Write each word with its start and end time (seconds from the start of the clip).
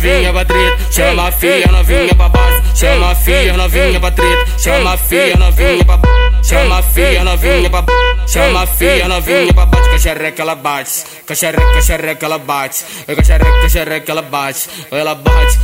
novinha 0.00 0.32
pra 0.32 0.44
treta, 0.44 0.92
chama 0.92 1.28
a 1.28 1.32
filha 1.32 1.66
novinha 1.72 2.14
pra 2.14 2.28
base, 2.28 2.62
chama 2.74 3.10
a 3.10 3.14
filha 3.14 3.56
novinha 3.56 4.00
pra 4.00 4.10
treta, 4.10 4.58
chama 4.58 4.94
a 4.94 4.96
filha 4.96 5.36
novinha 5.36 5.84
pra 5.84 5.98
chama 6.42 6.78
a 6.78 6.82
filha 6.82 7.24
novinha 7.24 7.68
pra 7.70 7.82
chama 8.70 8.74
a 8.74 8.76
filha 8.76 9.08
novinha 9.08 9.52
pra 9.52 9.66
bate, 9.66 9.98
xereca 9.98 10.42
ela 10.42 10.54
bate, 10.54 11.04
que 11.26 11.34
xereca, 11.34 11.82
xereca 11.82 12.26
ela 12.26 12.38
bate, 12.38 12.84
que 13.06 13.24
xereca, 13.24 13.68
xereca 13.68 14.12
ela 14.12 14.22
bate, 14.22 14.68
ela 14.90 15.14
bate, 15.14 15.58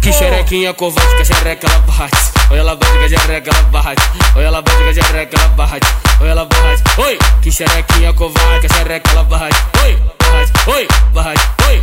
que 0.00 0.12
xerequinha 0.12 0.74
covarde, 0.74 1.24
xereca 1.24 1.66
ela 1.66 1.78
bate, 1.80 2.16
ela 2.50 2.74
bate, 2.74 3.08
xereca 3.08 3.50
ela 3.50 3.62
bate, 3.70 4.02
ela 4.36 4.62
bate, 4.62 4.94
xereca 4.94 5.36
ela 5.38 5.48
bate, 5.48 5.86
ela 6.20 6.44
bate, 6.44 6.82
oi, 6.98 7.18
que 7.42 7.50
xerequinha 7.50 8.12
covarde, 8.14 8.60
que 8.60 8.74
xereca 8.74 9.10
ela 9.10 9.24
bate, 9.24 9.56
oi, 9.84 9.96
bate, 10.18 10.70
oi, 10.70 10.88
bate, 11.12 11.40
oi 11.68 11.82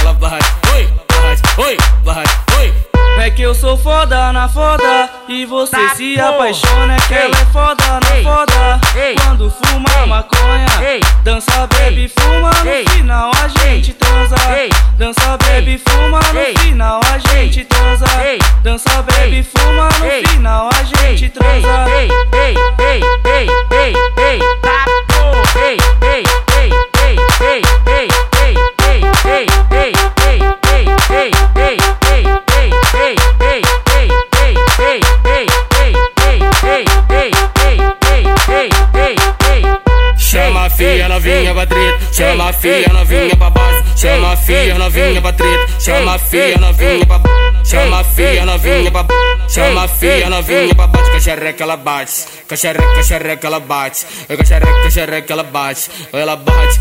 ela 0.00 0.12
bate, 0.14 0.46
oi, 0.74 0.88
bate, 1.08 1.60
oi, 1.60 1.76
bate, 2.04 2.30
oi. 2.58 2.74
É 3.18 3.30
que 3.30 3.42
eu 3.42 3.54
sou 3.54 3.76
foda 3.76 4.32
na 4.32 4.48
foda 4.48 5.15
e 5.28 5.44
você 5.44 5.76
tá 5.76 5.94
se 5.94 6.20
apaixona 6.20 6.96
que 7.08 7.14
ela 7.14 7.36
é 7.36 7.44
foda 7.46 7.84
na 7.84 8.22
foda. 8.22 8.80
Quando 9.24 9.50
fuma 9.50 10.06
maconha, 10.06 10.66
dança, 11.24 11.66
bebe, 11.66 12.08
fuma, 12.08 12.50
no 12.50 12.90
final 12.90 13.30
a 13.42 13.48
gente 13.48 13.92
transa. 13.92 14.36
Dança, 14.96 15.36
bebe, 15.38 15.78
fuma, 15.78 16.20
no 16.20 16.60
final 16.60 17.00
a 17.12 17.18
gente 17.18 17.64
transa. 17.64 18.06
Dança, 18.62 19.02
bebe, 19.02 19.42
fuma, 19.42 19.88
no 19.98 20.28
final 20.28 20.70
a 20.72 20.82
gente 20.84 21.28
transa. 21.28 21.85
Filha 40.76 41.08
novinha 41.08 41.54
pra 41.54 41.66
treta, 41.66 41.98
chama 42.12 42.50
a 42.50 42.52
filha 42.52 42.92
novinha 42.92 43.34
pra 43.34 43.48
base, 43.48 43.82
chama 43.96 44.32
a 44.32 44.36
filha 44.36 44.78
novinha 44.78 45.22
pra 45.22 45.32
treta, 45.32 45.80
chama 45.80 46.14
a 46.14 46.18
filha 46.18 46.58
novinha 46.58 47.06
pra 47.06 47.20
chama 47.64 48.00
a 48.00 48.04
filha 48.04 48.44
novinha 48.44 48.90
pra 48.90 49.06
chama 49.48 49.84
a 49.84 49.88
filha 49.88 50.28
novinha 50.28 50.74
pra 50.74 50.86
bate, 50.86 51.20
xereca 51.20 51.62
ela 51.62 51.76
bate, 51.78 52.26
xereca, 52.54 53.02
xereca 53.02 53.46
ela 53.46 53.58
bate, 53.60 54.06
xereca, 54.44 54.90
xereca 54.90 55.32
ela 55.32 55.42
bate, 55.44 55.90
ela 56.12 56.36
bate, 56.36 56.80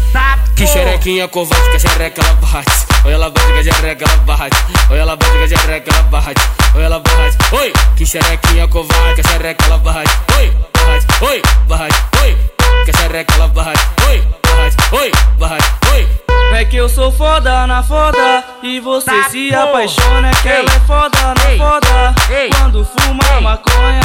que 0.57 0.67
xerequinha 0.67 1.29
covarde, 1.29 1.79
xereca 1.79 2.21
ela 2.21 2.33
bate, 2.33 2.69
ela 3.05 3.29
bate, 3.29 3.53
que 3.53 3.63
xereca 3.63 4.03
ela 4.03 4.17
bate, 4.17 4.57
ela 4.91 5.15
bate, 5.15 5.37
que 5.37 5.55
xereca 5.55 5.91
ela 5.93 6.03
bate, 6.03 6.41
ela 6.75 6.99
bate, 6.99 7.37
oi, 7.55 7.73
que 7.95 8.05
xerequinha 8.05 8.67
covarde, 8.67 9.23
xereca 9.23 9.65
ela 9.65 9.77
bate, 9.77 10.11
oi, 10.37 10.51
bate, 10.73 11.23
oi, 11.23 11.41
bate, 11.67 11.95
oi 12.23 12.54
que 12.85 12.95
xereca 12.95 13.33
ela 13.33 13.47
bate, 13.47 13.79
oi, 14.07 14.23
bate, 14.43 14.95
oi, 14.95 15.11
bate, 15.39 15.65
oi. 15.91 16.07
É 16.53 16.63
que 16.63 16.77
eu 16.77 16.87
sou 16.87 17.11
foda 17.11 17.65
na 17.65 17.81
foda 17.81 18.43
e 18.61 18.79
você 18.79 19.09
tá 19.09 19.29
se 19.29 19.53
apaixona 19.53 20.29
é 20.29 20.35
que 20.35 20.47
ela 20.47 20.69
é 20.71 20.79
foda 20.81 21.19
na 21.19 21.57
foda. 21.57 22.15
Quando 22.55 22.85
fuma 22.85 23.41
maconha, 23.41 24.01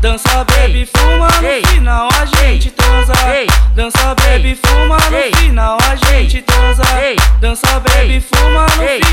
dança, 0.00 0.44
bebe, 0.44 0.86
fuma, 0.94 1.26
no 1.26 1.68
final 1.68 2.08
a 2.20 2.26
gente 2.36 2.70
transa. 2.70 3.14
Dança, 3.74 4.14
bebe, 4.14 4.58
fuma, 4.62 4.96
no 4.96 5.36
final 5.38 5.78
a 5.90 5.96
gente 5.96 6.42
transa. 6.42 6.82
Dança, 7.40 7.80
bebe, 7.80 8.20
fuma, 8.20 8.62
no 8.62 8.86
final. 8.86 9.07